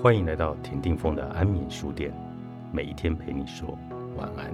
[0.00, 2.12] 欢迎来到田定峰的安眠书店，
[2.72, 3.78] 每一天陪你说
[4.16, 4.52] 晚安。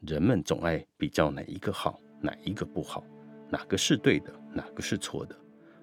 [0.00, 3.04] 人们总爱比较哪一个好，哪一个不好，
[3.50, 5.36] 哪个是对的，哪个是错的，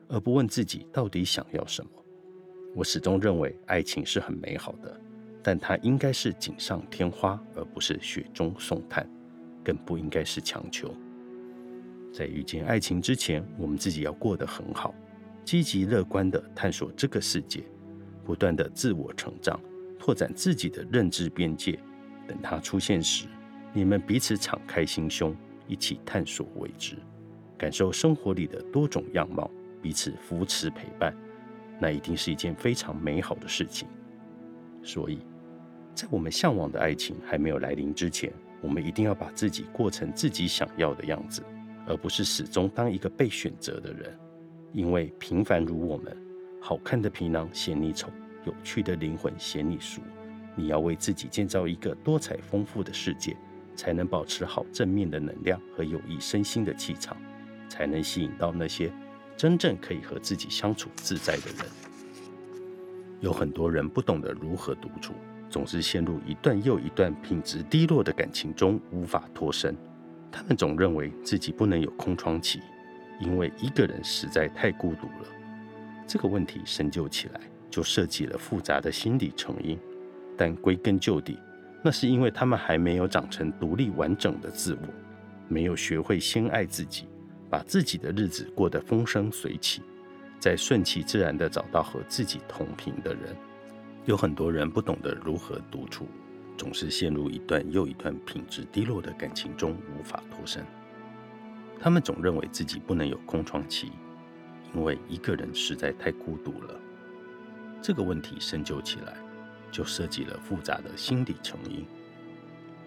[0.08, 1.91] 而不问自己到底想要什么。
[2.75, 5.00] 我始终认为爱情是很美好的，
[5.41, 9.09] 但它应该是锦上添花，而不是雪中送炭，
[9.63, 10.93] 更不应该是强求。
[12.11, 14.94] 在遇见爱情之前，我们自己要过得很好，
[15.45, 17.63] 积极乐观地探索这个世界，
[18.25, 19.59] 不断地自我成长，
[19.97, 21.80] 拓展自己的认知边界。
[22.27, 23.27] 等它出现时，
[23.73, 25.35] 你们彼此敞开心胸，
[25.67, 26.95] 一起探索未知，
[27.58, 29.49] 感受生活里的多种样貌，
[29.81, 31.16] 彼此扶持陪伴。
[31.80, 33.88] 那一定是一件非常美好的事情。
[34.81, 35.19] 所以，
[35.94, 41.44] 在我们向往的爱情还没有来临之前，我们一定要把自己过成自己想要的样子，
[41.86, 44.17] 而不是始终当一个被选择的人。
[44.71, 46.16] 因为平凡如我们，
[46.61, 48.09] 好看的皮囊嫌你丑，
[48.45, 50.02] 有趣的灵魂嫌你俗。
[50.55, 53.36] 你要为自己建造一个多彩丰富的世界，
[53.75, 57.17] 才能保持好正面的能量和有益身心的气场，
[57.67, 58.91] 才能吸引到那些。
[59.38, 61.66] 真正可以和自己相处自在的人，
[63.20, 65.14] 有很多人不懂得如何独处，
[65.50, 69.76] 总是陷入一段又一段品质低落的感情中无法脱身。
[70.31, 72.59] 他们总认为自己不能有空窗期，
[73.20, 75.28] 因为一个人实在太孤独了。
[76.08, 79.78] 这个问题深究起来，就涉及了复杂的心理成因。
[80.38, 81.38] 但归根究底，
[81.83, 84.80] 那是因为他们还没有长成独立完整的自我，
[85.48, 87.08] 没有学会先爱自己。
[87.50, 89.81] 把自己的日子过得风生水起，
[90.40, 93.36] 在顺其自然地找到和自己同频的人。
[94.06, 96.08] 有很多人不懂得如何独处，
[96.58, 100.66] 总是陷入一段又一段品质低落的感情中无法脱身。
[101.80, 103.92] 他们总认为自己不能有空窗期，
[104.73, 106.80] 因为一个人实在太孤独了。
[107.82, 109.16] 这个问题深究起来，
[109.72, 111.86] 就涉及了复杂的心理成因。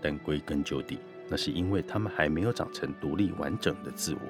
[0.00, 0.98] 但归根究底，
[1.28, 4.20] 那是因为他们还没有长成独立完整的自我。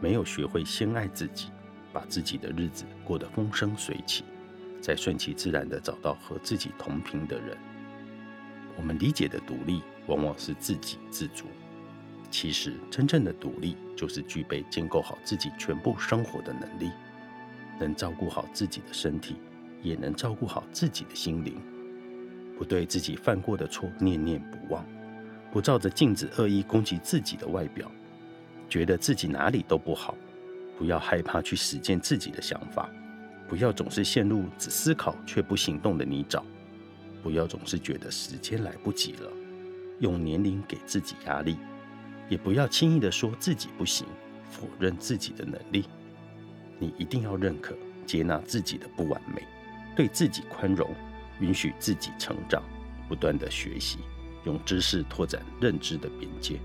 [0.00, 1.48] 没有学会先爱自己，
[1.92, 4.24] 把自己的日子过得风生水起，
[4.80, 7.56] 再顺其自然地找到和自己同频的人。
[8.76, 11.44] 我们理解的独立，往往是自给自足。
[12.30, 16.90] 其实，真正的独立，就是具备建构好自己全部生活的能力，
[17.78, 19.36] 能照顾好自己的身体，
[19.82, 21.60] 也能照顾好自己的心灵。
[22.56, 24.86] 不对自己犯过的错念念不忘，
[25.52, 27.90] 不照着镜子恶意攻击自己的外表。
[28.68, 30.16] 觉得自己哪里都不好，
[30.78, 32.90] 不要害怕去实践自己的想法，
[33.48, 36.42] 不要总是陷入只思考却不行动的泥沼，
[37.22, 39.30] 不要总是觉得时间来不及了，
[40.00, 41.56] 用年龄给自己压力，
[42.28, 44.06] 也不要轻易的说自己不行，
[44.50, 45.84] 否认自己的能力。
[46.78, 49.46] 你一定要认可、接纳自己的不完美，
[49.94, 50.90] 对自己宽容，
[51.38, 52.62] 允许自己成长，
[53.08, 53.98] 不断的学习，
[54.44, 56.58] 用知识拓展认知的边界。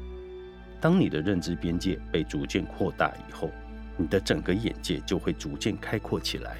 [0.82, 3.52] 当你的认知边界被逐渐扩大以后，
[3.98, 6.58] 你的整个眼界就会逐渐开阔起来。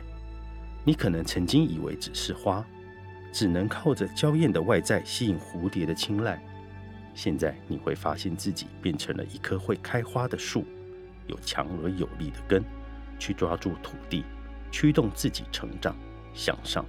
[0.84, 2.66] 你可能曾经以为只是花，
[3.32, 6.42] 只能靠着娇艳的外在吸引蝴蝶的青睐，
[7.14, 10.66] 现在你会发现自己变成了一棵会开花的树，
[11.28, 12.64] 有强而有力的根，
[13.20, 14.24] 去抓住土地，
[14.72, 15.96] 驱动自己成长
[16.34, 16.86] 向上。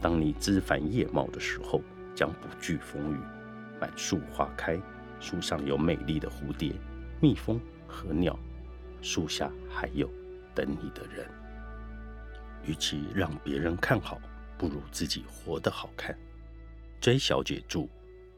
[0.00, 1.80] 当你枝繁叶茂的时候，
[2.14, 3.18] 将不惧风雨，
[3.80, 4.78] 满树花开。
[5.20, 6.72] 树上有美丽的蝴蝶、
[7.18, 8.38] 蜜蜂和鸟，
[9.04, 10.10] 树下还有
[10.54, 11.28] 等你的人。
[12.64, 14.18] 与其让别人看好，
[14.56, 16.18] 不如自己活得好看。
[17.00, 17.86] J 小姐著，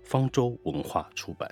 [0.03, 1.49] 方舟文化出版。